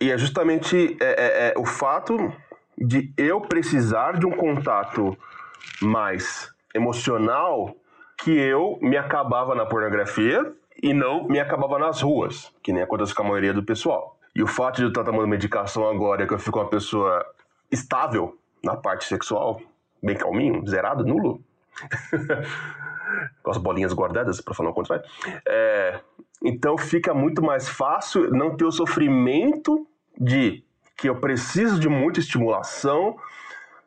[0.00, 2.32] E é justamente é, é, é o fato
[2.78, 5.16] de eu precisar de um contato
[5.82, 7.76] mais emocional
[8.24, 10.50] que eu me acabava na pornografia
[10.82, 14.18] e não me acabava nas ruas, que nem acontece com a maioria do pessoal.
[14.34, 17.22] E o fato de eu estar tomando medicação agora, que eu fico uma pessoa
[17.70, 19.60] estável na parte sexual,
[20.02, 21.38] bem calminho, zerado, nulo,
[23.42, 25.04] com as bolinhas guardadas, para falar o contrário,
[25.46, 26.00] é,
[26.42, 29.86] então fica muito mais fácil não ter o sofrimento
[30.18, 30.64] de
[30.96, 33.18] que eu preciso de muita estimulação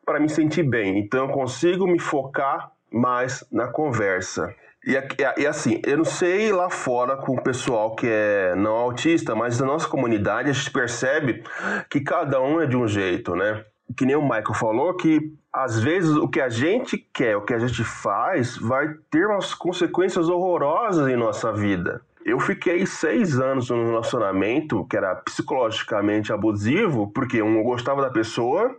[0.06, 0.96] para me sentir bem.
[0.96, 4.54] Então eu consigo me focar mais na conversa.
[4.84, 4.94] E,
[5.40, 9.60] e, assim, eu não sei lá fora com o pessoal que é não autista, mas
[9.60, 11.42] na nossa comunidade a gente percebe
[11.90, 13.64] que cada um é de um jeito, né?
[13.96, 17.52] Que nem o Michael falou, que às vezes o que a gente quer, o que
[17.52, 22.00] a gente faz, vai ter umas consequências horrorosas em nossa vida.
[22.24, 28.10] Eu fiquei seis anos num relacionamento que era psicologicamente abusivo, porque um, eu gostava da
[28.10, 28.76] pessoa,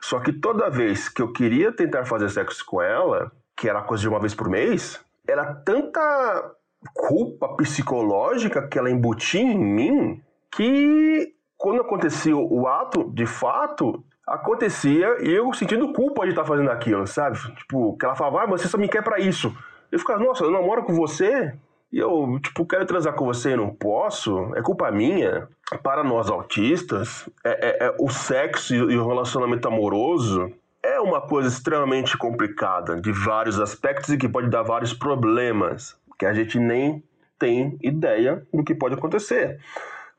[0.00, 4.00] só que toda vez que eu queria tentar fazer sexo com ela, que era coisa
[4.00, 6.52] de uma vez por mês, era tanta
[6.94, 15.18] culpa psicológica que ela embutia em mim que quando acontecia o ato, de fato, acontecia
[15.22, 17.38] e eu sentindo culpa de estar fazendo aquilo, sabe?
[17.56, 19.56] Tipo, que ela falava, ah, você só me quer para isso.
[19.90, 21.54] Eu ficava, nossa, eu namoro com você
[21.92, 25.46] e eu, tipo, quero transar com você e não posso, é culpa minha.
[25.82, 30.52] Para nós autistas, é, é, é o sexo e o relacionamento amoroso
[30.82, 36.26] é uma coisa extremamente complicada, de vários aspectos e que pode dar vários problemas, que
[36.26, 37.02] a gente nem
[37.38, 39.60] tem ideia do que pode acontecer.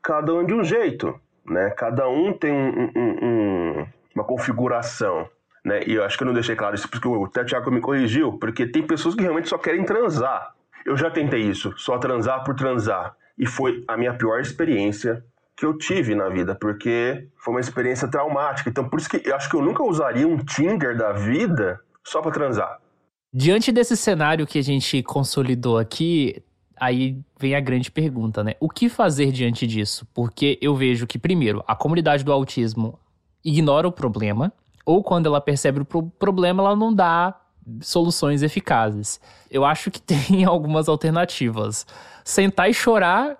[0.01, 1.71] Cada um de um jeito, né?
[1.71, 5.27] Cada um tem um, um, um, uma configuração.
[5.65, 5.81] Né?
[5.88, 8.67] E eu acho que eu não deixei claro isso porque o Tiago me corrigiu, porque
[8.67, 10.53] tem pessoas que realmente só querem transar.
[10.85, 13.15] Eu já tentei isso, só transar por transar.
[13.37, 15.23] E foi a minha pior experiência
[15.55, 18.69] que eu tive na vida, porque foi uma experiência traumática.
[18.69, 22.21] Então, por isso que eu acho que eu nunca usaria um Tinder da vida só
[22.21, 22.79] para transar.
[23.31, 26.43] Diante desse cenário que a gente consolidou aqui,
[26.79, 28.53] aí vem a grande pergunta, né?
[28.59, 30.07] O que fazer diante disso?
[30.13, 32.99] Porque eu vejo que, primeiro, a comunidade do autismo
[33.43, 34.51] ignora o problema,
[34.85, 37.39] ou quando ela percebe o problema, ela não dá
[37.82, 39.19] soluções eficazes.
[39.49, 41.86] Eu acho que tem algumas alternativas.
[42.23, 43.38] Sentar e chorar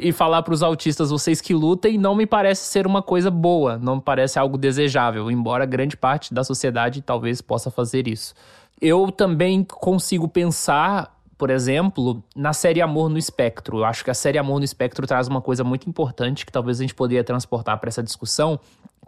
[0.00, 3.78] e falar para os autistas vocês que lutem não me parece ser uma coisa boa,
[3.78, 8.34] não me parece algo desejável, embora grande parte da sociedade talvez possa fazer isso.
[8.80, 13.78] Eu também consigo pensar, por exemplo, na série Amor no Espectro.
[13.78, 16.78] Eu acho que a série Amor no Espectro traz uma coisa muito importante que talvez
[16.78, 18.58] a gente poderia transportar para essa discussão,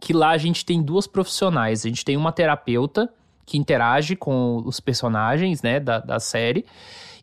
[0.00, 1.84] que lá a gente tem duas profissionais.
[1.84, 3.08] A gente tem uma terapeuta
[3.50, 6.64] que interage com os personagens né, da, da série,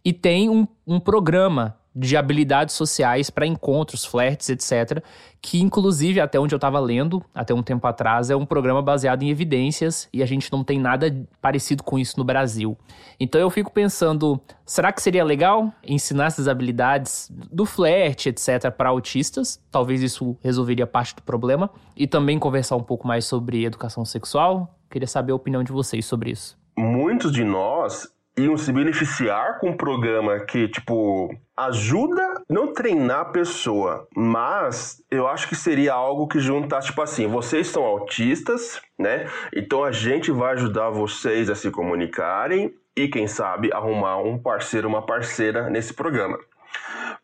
[0.04, 5.02] e tem um, um programa de habilidades sociais para encontros, flertes, etc.
[5.42, 9.24] Que, inclusive, até onde eu estava lendo, até um tempo atrás, é um programa baseado
[9.24, 12.78] em evidências e a gente não tem nada parecido com isso no Brasil.
[13.18, 18.90] Então eu fico pensando, será que seria legal ensinar essas habilidades do flerte, etc., para
[18.90, 19.60] autistas?
[19.72, 21.70] Talvez isso resolveria parte do problema.
[21.96, 24.77] E também conversar um pouco mais sobre educação sexual.
[24.90, 26.58] Queria saber a opinião de vocês sobre isso.
[26.78, 33.26] Muitos de nós iam se beneficiar com um programa que, tipo, ajuda não treinar a
[33.26, 39.28] pessoa, mas eu acho que seria algo que junta, tipo assim, vocês são autistas, né?
[39.56, 44.88] Então a gente vai ajudar vocês a se comunicarem e, quem sabe, arrumar um parceiro,
[44.88, 46.38] uma parceira nesse programa.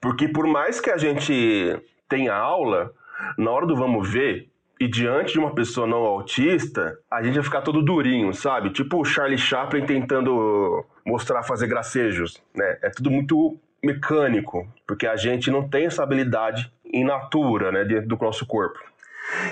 [0.01, 2.91] Porque por mais que a gente tenha aula,
[3.37, 7.43] na hora do vamos ver, e diante de uma pessoa não autista, a gente vai
[7.43, 8.71] ficar todo durinho, sabe?
[8.71, 12.77] Tipo o Charlie Chaplin tentando mostrar fazer gracejos, né?
[12.81, 18.07] É tudo muito mecânico, porque a gente não tem essa habilidade in natura, né, dentro
[18.07, 18.79] do nosso corpo.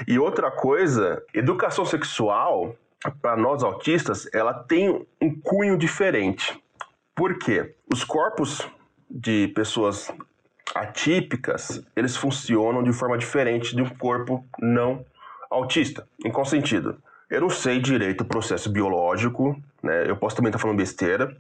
[0.08, 2.76] E outra coisa, educação sexual
[3.22, 6.58] para nós autistas, ela tem um cunho diferente.
[7.16, 7.76] Por quê?
[7.92, 8.68] Os corpos
[9.10, 10.12] de pessoas
[10.74, 15.04] atípicas, eles funcionam de forma diferente de um corpo não
[15.52, 16.08] autista.
[16.26, 16.98] Em qual sentido?
[17.30, 20.10] Eu não sei direito o processo biológico, né?
[20.10, 21.36] Eu posso também estar falando besteira,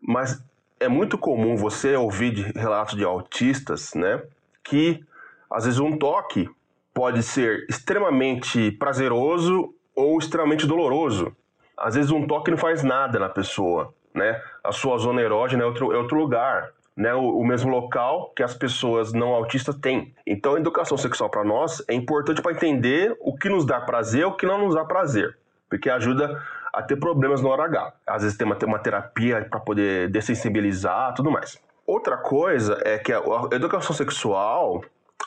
[0.00, 0.42] mas
[0.78, 4.22] é muito comum você ouvir de relatos de autistas, né?
[4.62, 5.02] Que
[5.50, 6.48] às vezes um toque
[6.92, 11.34] pode ser extremamente prazeroso ou extremamente doloroso.
[11.76, 14.40] Às vezes um toque não faz nada na pessoa, né?
[14.62, 18.42] A sua zona erógena é outro, é outro lugar né, o, o, mesmo local que
[18.42, 20.12] as pessoas não autistas têm.
[20.26, 24.22] Então, a educação sexual para nós é importante para entender o que nos dá prazer
[24.22, 25.38] e o que não nos dá prazer,
[25.70, 27.94] porque ajuda a ter problemas no hora H.
[28.04, 31.56] Às vezes tem uma, uma terapia para poder dessensibilizar, tudo mais.
[31.86, 34.82] Outra coisa é que a, a educação sexual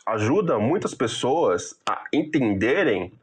[0.05, 3.13] ajuda muitas pessoas a entenderem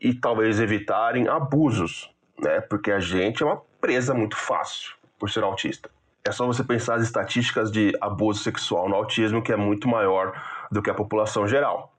[0.00, 2.60] e talvez evitarem abusos, né?
[2.60, 5.88] Porque a gente é uma presa muito fácil por ser autista.
[6.26, 10.32] É só você pensar as estatísticas de abuso sexual no autismo, que é muito maior
[10.70, 11.92] do que a população geral.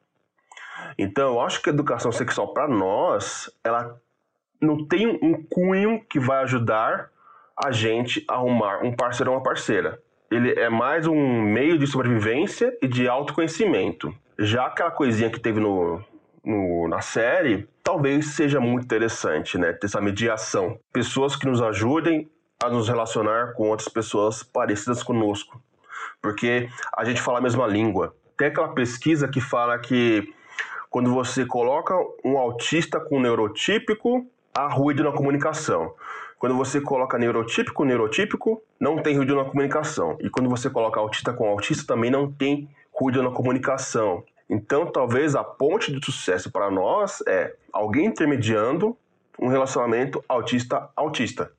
[0.98, 4.00] Então, eu acho que a educação sexual para nós, ela
[4.60, 7.10] não tem um cunho que vai ajudar
[7.56, 10.02] a gente a arrumar um parceiro ou uma parceira.
[10.32, 14.14] Ele é mais um meio de sobrevivência e de autoconhecimento.
[14.40, 16.04] Já aquela coisinha que teve no,
[16.44, 19.72] no, na série, talvez seja muito interessante, né?
[19.72, 20.80] Ter essa mediação.
[20.92, 22.30] Pessoas que nos ajudem
[22.64, 25.62] a nos relacionar com outras pessoas parecidas conosco,
[26.22, 28.16] porque a gente fala a mesma língua.
[28.38, 30.34] Tem aquela pesquisa que fala que
[30.90, 35.94] quando você coloca um autista com um neurotípico, há ruído na comunicação.
[36.40, 40.18] Quando você coloca neurotípico, neurotípico, não tem ruído na comunicação.
[40.20, 44.24] E quando você coloca autista com autista, também não tem ruído na comunicação.
[44.50, 48.96] Então, talvez a ponte de sucesso para nós é alguém intermediando
[49.40, 51.52] um relacionamento autista-autista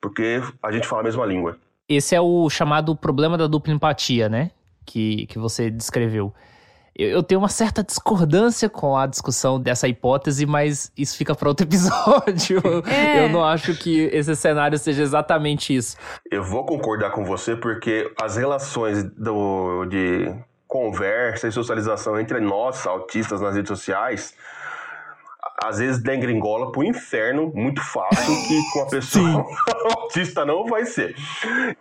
[0.00, 1.58] porque a gente fala a mesma língua.
[1.88, 4.50] Esse é o chamado problema da dupla empatia, né?
[4.84, 6.32] Que, que você descreveu.
[6.98, 11.48] Eu, eu tenho uma certa discordância com a discussão dessa hipótese, mas isso fica para
[11.48, 12.60] outro episódio.
[12.88, 13.24] É.
[13.24, 15.96] Eu não acho que esse cenário seja exatamente isso.
[16.30, 20.34] Eu vou concordar com você porque as relações do, de
[20.66, 24.34] conversa e socialização entre nós, autistas, nas redes sociais,
[25.62, 29.46] às vezes degringola pro inferno muito fácil que com a pessoa
[29.96, 31.16] autista não vai ser.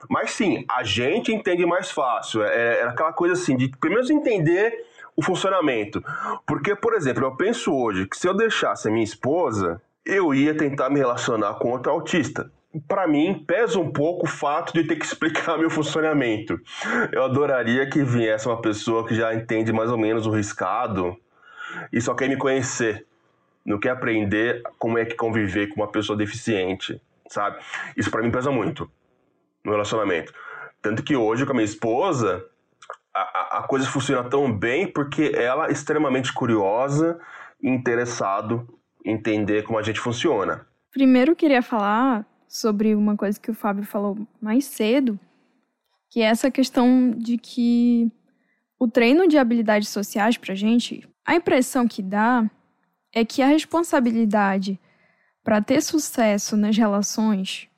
[0.09, 2.43] Mas sim, a gente entende mais fácil.
[2.43, 4.85] É, é aquela coisa assim, de pelo menos entender
[5.15, 6.03] o funcionamento.
[6.45, 10.55] Porque, por exemplo, eu penso hoje que se eu deixasse a minha esposa, eu ia
[10.55, 12.51] tentar me relacionar com outro autista.
[12.87, 16.59] Para mim, pesa um pouco o fato de ter que explicar meu funcionamento.
[17.11, 21.15] Eu adoraria que viesse uma pessoa que já entende mais ou menos o riscado
[21.91, 23.05] e só quer me conhecer
[23.65, 27.57] não quer aprender como é que conviver com uma pessoa deficiente, sabe?
[27.97, 28.89] Isso para mim pesa muito
[29.63, 30.33] no relacionamento.
[30.81, 32.45] Tanto que hoje com a minha esposa,
[33.13, 37.19] a, a coisa funciona tão bem porque ela é extremamente curiosa
[37.61, 38.67] e interessado
[39.03, 40.67] em entender como a gente funciona.
[40.91, 45.19] Primeiro eu queria falar sobre uma coisa que o Fábio falou mais cedo,
[46.09, 48.11] que é essa questão de que
[48.79, 52.49] o treino de habilidades sociais pra gente, a impressão que dá
[53.15, 54.77] é que a responsabilidade
[55.41, 57.69] para ter sucesso nas relações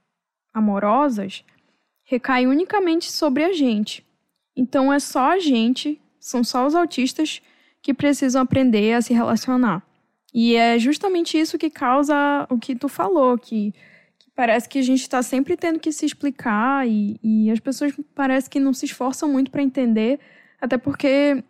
[0.51, 1.45] amorosas
[2.03, 4.03] recai unicamente sobre a gente.
[4.55, 7.41] Então é só a gente, são só os autistas
[7.83, 9.83] que precisam aprender a se relacionar.
[10.33, 13.73] E é justamente isso que causa o que tu falou, que,
[14.17, 17.93] que parece que a gente está sempre tendo que se explicar e, e as pessoas
[18.15, 20.19] parece que não se esforçam muito para entender,
[20.59, 21.43] até porque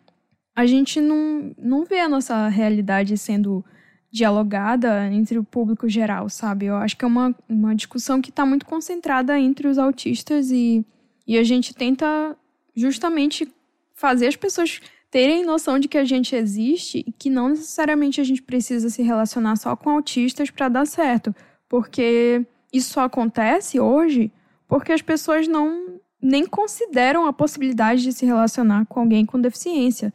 [0.54, 3.64] a gente não, não vê a nossa realidade sendo
[4.10, 6.66] dialogada entre o público geral, sabe?
[6.66, 10.84] Eu acho que é uma, uma discussão que está muito concentrada entre os autistas e,
[11.26, 12.36] e a gente tenta
[12.74, 13.46] justamente
[13.94, 14.80] fazer as pessoas
[15.10, 19.02] terem noção de que a gente existe e que não necessariamente a gente precisa se
[19.02, 21.34] relacionar só com autistas para dar certo,
[21.68, 24.30] porque isso só acontece hoje
[24.66, 30.12] porque as pessoas não nem consideram a possibilidade de se relacionar com alguém com deficiência,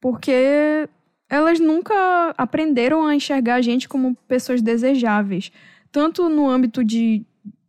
[0.00, 0.88] porque
[1.28, 5.50] elas nunca aprenderam a enxergar a gente como pessoas desejáveis,
[5.90, 7.24] tanto no âmbito de,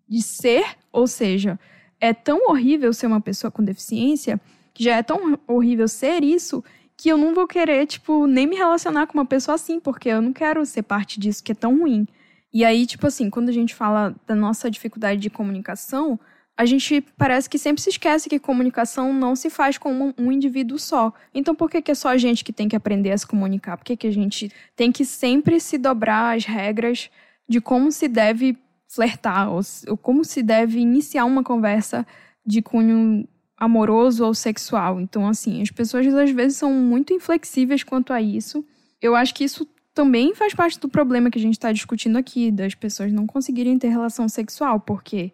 [0.07, 1.59] de ser, ou seja,
[1.99, 4.39] é tão horrível ser uma pessoa com deficiência,
[4.73, 6.63] que já é tão horrível ser isso,
[6.97, 10.21] que eu não vou querer, tipo, nem me relacionar com uma pessoa assim, porque eu
[10.21, 12.07] não quero ser parte disso que é tão ruim.
[12.53, 16.19] E aí, tipo assim, quando a gente fala da nossa dificuldade de comunicação,
[16.57, 20.79] a gente parece que sempre se esquece que comunicação não se faz com um, indivíduo
[20.79, 21.13] só.
[21.33, 23.77] Então, por que, que, é só a gente que tem que aprender a se comunicar?
[23.77, 27.09] Por que, que a gente tem que sempre se dobrar às regras
[27.47, 32.07] de como se deve flertar, ou, ou como se deve iniciar uma conversa
[32.45, 33.27] de cunho
[33.57, 35.01] amoroso ou sexual?
[35.01, 38.65] Então, assim, as pessoas às vezes são muito inflexíveis quanto a isso.
[39.01, 42.49] Eu acho que isso também faz parte do problema que a gente está discutindo aqui,
[42.49, 45.33] das pessoas não conseguirem ter relação sexual, porque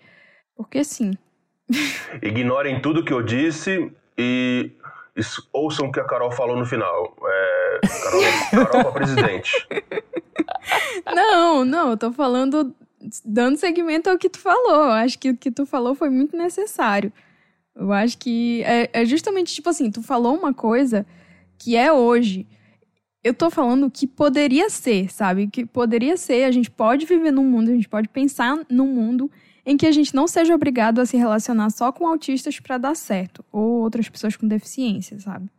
[0.63, 1.13] porque sim.
[2.21, 4.71] Ignorem tudo que eu disse e
[5.51, 7.15] ouçam o que a Carol falou no final.
[7.23, 9.67] É, Carol, Carol para presidente.
[11.13, 12.73] Não, não, eu tô falando
[13.25, 14.83] dando seguimento ao que tu falou.
[14.91, 17.11] Acho que o que tu falou foi muito necessário.
[17.75, 21.05] Eu acho que é, é justamente tipo assim, tu falou uma coisa
[21.57, 22.47] que é hoje
[23.23, 25.47] eu tô falando que poderia ser, sabe?
[25.47, 29.29] Que poderia ser, a gente pode viver num mundo, a gente pode pensar num mundo
[29.65, 32.95] em que a gente não seja obrigado a se relacionar só com autistas para dar
[32.95, 35.49] certo, ou outras pessoas com deficiência, sabe?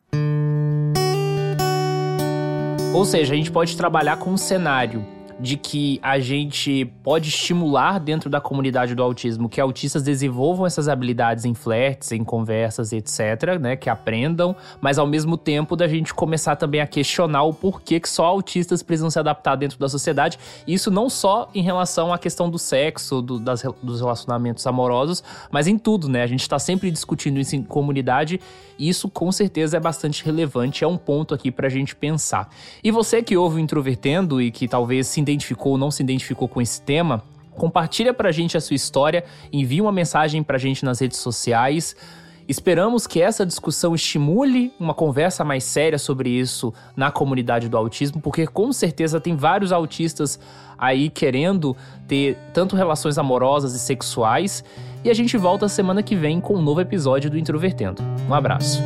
[2.95, 5.05] Ou seja, a gente pode trabalhar com um cenário
[5.43, 10.87] de que a gente pode estimular dentro da comunidade do autismo que autistas desenvolvam essas
[10.87, 16.15] habilidades em flertes, em conversas, etc, né, que aprendam, mas ao mesmo tempo da gente
[16.15, 20.39] começar também a questionar o porquê que só autistas precisam se adaptar dentro da sociedade,
[20.65, 25.67] isso não só em relação à questão do sexo, do, das, dos relacionamentos amorosos, mas
[25.67, 28.41] em tudo, né, a gente está sempre discutindo isso em comunidade
[28.79, 32.49] e isso com certeza é bastante relevante, é um ponto aqui pra gente pensar.
[32.83, 36.49] E você que ouve o Introvertendo e que talvez se identificou ou não se identificou
[36.49, 37.23] com esse tema,
[37.57, 41.95] compartilha pra gente a sua história, envie uma mensagem pra gente nas redes sociais.
[42.49, 48.21] Esperamos que essa discussão estimule uma conversa mais séria sobre isso na comunidade do autismo,
[48.21, 50.41] porque com certeza tem vários autistas
[50.77, 51.77] aí querendo
[52.09, 54.65] ter tanto relações amorosas e sexuais.
[55.05, 58.03] E a gente volta semana que vem com um novo episódio do Introvertendo.
[58.29, 58.83] Um abraço.